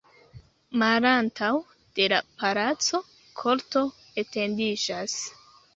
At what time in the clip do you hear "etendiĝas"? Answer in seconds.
4.25-5.21